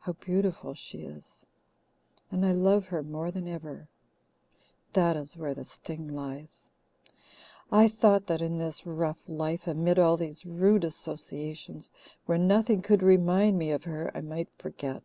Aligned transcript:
How 0.00 0.14
beautiful 0.14 0.74
she 0.74 1.02
is! 1.02 1.46
And 2.28 2.44
I 2.44 2.50
love 2.50 2.86
her 2.86 3.04
more 3.04 3.30
than 3.30 3.46
ever. 3.46 3.86
That 4.94 5.16
is 5.16 5.36
where 5.36 5.54
the 5.54 5.64
sting 5.64 6.08
lies. 6.12 6.70
I 7.70 7.86
thought 7.86 8.26
that 8.26 8.42
in 8.42 8.58
this 8.58 8.84
rough 8.84 9.28
life, 9.28 9.68
amid 9.68 9.96
all 9.96 10.16
these 10.16 10.44
rude 10.44 10.82
associations, 10.82 11.92
where 12.26 12.36
nothing 12.36 12.82
could 12.82 13.00
remind 13.04 13.56
me 13.56 13.70
of 13.70 13.84
her, 13.84 14.10
I 14.12 14.22
might 14.22 14.48
forget. 14.58 15.04